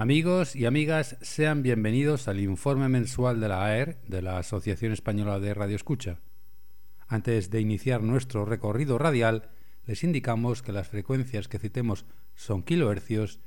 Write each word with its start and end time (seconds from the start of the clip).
Amigos 0.00 0.56
y 0.56 0.64
amigas, 0.64 1.18
sean 1.20 1.62
bienvenidos 1.62 2.26
al 2.26 2.40
informe 2.40 2.88
mensual 2.88 3.38
de 3.38 3.48
la 3.48 3.66
AER, 3.66 4.00
de 4.08 4.22
la 4.22 4.38
Asociación 4.38 4.92
Española 4.92 5.38
de 5.40 5.52
Radio 5.52 5.76
Escucha. 5.76 6.20
Antes 7.06 7.50
de 7.50 7.60
iniciar 7.60 8.02
nuestro 8.02 8.46
recorrido 8.46 8.96
radial, 8.96 9.50
les 9.84 10.02
indicamos 10.02 10.62
que 10.62 10.72
las 10.72 10.88
frecuencias 10.88 11.48
que 11.48 11.58
citemos 11.58 12.06
son 12.34 12.62
kilohercios, 12.62 13.40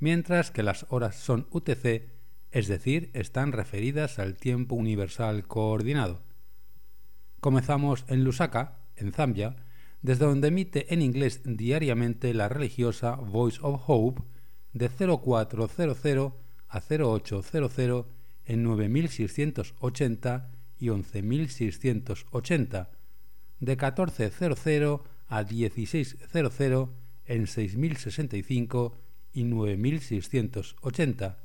mientras 0.00 0.50
que 0.50 0.64
las 0.64 0.84
horas 0.88 1.14
son 1.14 1.46
UTC, 1.52 2.10
es 2.50 2.66
decir, 2.66 3.12
están 3.14 3.52
referidas 3.52 4.18
al 4.18 4.34
tiempo 4.34 4.74
universal 4.74 5.46
coordinado. 5.46 6.24
Comenzamos 7.38 8.04
en 8.08 8.24
Lusaka, 8.24 8.80
en 8.96 9.12
Zambia, 9.12 9.64
desde 10.02 10.24
donde 10.24 10.48
emite 10.48 10.92
en 10.92 11.02
inglés 11.02 11.42
diariamente 11.44 12.34
la 12.34 12.48
religiosa 12.48 13.14
Voice 13.14 13.60
of 13.62 13.80
Hope, 13.86 14.22
de 14.72 14.88
0400 14.88 16.32
a 16.68 16.80
0800 16.80 18.06
en 18.46 18.62
9680 18.62 20.50
y 20.78 20.88
11680, 20.88 22.90
de 23.60 23.76
1400 23.76 25.00
a 25.28 25.44
1600 25.44 26.88
en 27.26 27.46
6065 27.46 28.96
y 29.32 29.44
9680, 29.44 31.38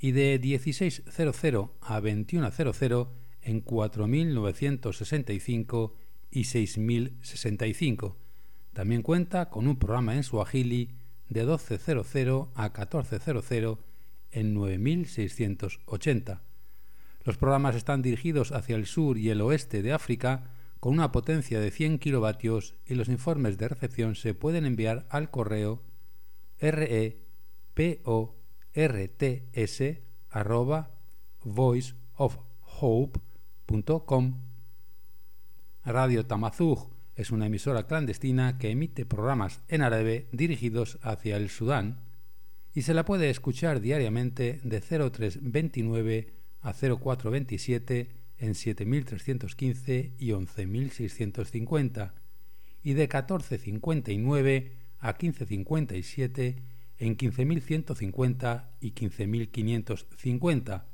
y 0.00 0.10
de 0.12 0.40
1600 0.42 1.70
a 1.80 2.00
2100 2.00 3.08
en 3.42 3.60
4965 3.60 5.94
y 6.30 6.44
6065. 6.44 8.16
También 8.72 9.02
cuenta 9.02 9.50
con 9.50 9.68
un 9.68 9.78
programa 9.78 10.16
en 10.16 10.22
Swahili 10.24 10.94
de 11.28 11.46
12.00 11.46 12.48
a 12.54 12.72
14.00 12.72 13.78
en 14.32 14.56
9.680. 14.56 16.40
Los 17.24 17.36
programas 17.38 17.74
están 17.74 18.02
dirigidos 18.02 18.52
hacia 18.52 18.76
el 18.76 18.86
sur 18.86 19.16
y 19.16 19.30
el 19.30 19.40
oeste 19.40 19.82
de 19.82 19.92
África 19.92 20.50
con 20.80 20.92
una 20.92 21.12
potencia 21.12 21.60
de 21.60 21.70
100 21.70 21.98
kilovatios 21.98 22.74
y 22.84 22.94
los 22.94 23.08
informes 23.08 23.56
de 23.56 23.68
recepción 23.68 24.16
se 24.16 24.34
pueden 24.34 24.66
enviar 24.66 25.06
al 25.08 25.30
correo 25.30 25.80
reports 26.60 27.24
arroba 30.30 30.90
voiceofhope.com 31.44 34.40
Radio 35.84 36.26
Tamazug 36.26 36.93
es 37.16 37.30
una 37.30 37.46
emisora 37.46 37.86
clandestina 37.86 38.58
que 38.58 38.70
emite 38.70 39.06
programas 39.06 39.60
en 39.68 39.82
árabe 39.82 40.26
dirigidos 40.32 40.98
hacia 41.02 41.36
el 41.36 41.48
Sudán 41.48 42.00
y 42.74 42.82
se 42.82 42.94
la 42.94 43.04
puede 43.04 43.30
escuchar 43.30 43.80
diariamente 43.80 44.60
de 44.64 44.80
0329 44.80 46.32
a 46.60 46.72
0427 46.72 48.10
en 48.38 48.54
7315 48.54 50.12
y 50.18 50.32
11650 50.32 52.14
y 52.82 52.94
de 52.94 53.02
1459 53.02 54.72
a 54.98 55.08
1557 55.12 56.56
en 56.98 57.16
15150 57.16 58.76
y 58.80 58.90
15550. 58.90 60.86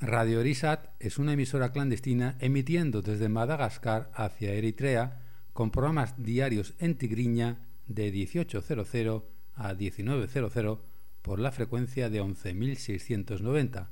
Radio 0.00 0.40
Erisat 0.40 0.88
es 0.98 1.18
una 1.18 1.34
emisora 1.34 1.70
clandestina 1.70 2.36
emitiendo 2.40 3.02
desde 3.02 3.28
Madagascar 3.28 4.10
hacia 4.14 4.52
Eritrea 4.52 5.22
con 5.52 5.70
programas 5.70 6.20
diarios 6.20 6.74
en 6.78 6.96
tigriña 6.96 7.68
de 7.86 8.12
18.00 8.12 9.22
a 9.54 9.74
19.00 9.74 10.78
por 11.22 11.38
la 11.38 11.52
frecuencia 11.52 12.10
de 12.10 12.22
11.690. 12.22 13.88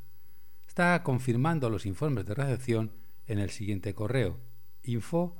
Está 0.66 1.02
confirmando 1.02 1.70
los 1.70 1.86
informes 1.86 2.26
de 2.26 2.34
recepción 2.34 2.92
en 3.26 3.38
el 3.38 3.50
siguiente 3.50 3.94
correo 3.94 4.38
info 4.82 5.36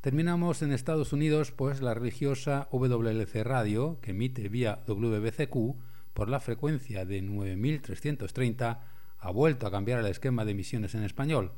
Terminamos 0.00 0.62
en 0.62 0.72
Estados 0.72 1.12
Unidos, 1.12 1.52
pues 1.52 1.82
la 1.82 1.94
religiosa 1.94 2.68
WLC 2.72 3.42
Radio, 3.44 3.98
que 4.00 4.12
emite 4.12 4.48
vía 4.48 4.82
WBCQ 4.86 5.76
por 6.14 6.28
la 6.28 6.40
frecuencia 6.40 7.04
de 7.04 7.20
9330, 7.20 8.86
ha 9.18 9.30
vuelto 9.30 9.66
a 9.66 9.70
cambiar 9.70 10.00
el 10.00 10.06
esquema 10.06 10.44
de 10.44 10.52
emisiones 10.52 10.94
en 10.94 11.02
español. 11.02 11.52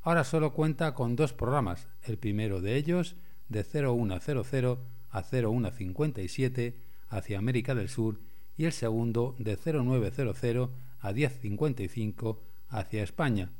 Ahora 0.00 0.24
solo 0.24 0.52
cuenta 0.54 0.94
con 0.94 1.16
dos 1.16 1.32
programas, 1.32 1.86
el 2.02 2.18
primero 2.18 2.60
de 2.60 2.76
ellos 2.76 3.16
de 3.52 3.64
0100 3.64 4.78
a 5.10 5.22
0157 5.22 6.76
hacia 7.08 7.38
América 7.38 7.74
del 7.74 7.88
Sur 7.88 8.20
y 8.56 8.64
el 8.64 8.72
segundo 8.72 9.34
de 9.38 9.56
0900 9.56 10.70
a 11.00 11.12
1055 11.12 12.42
hacia 12.68 13.02
España. 13.02 13.50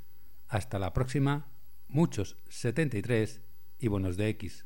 Hasta 0.48 0.80
la 0.80 0.94
próxima, 0.94 1.53
muchos 1.94 2.38
73 2.50 3.42
y 3.80 3.88
buenos 3.88 4.18
de 4.18 4.28
X. 4.30 4.66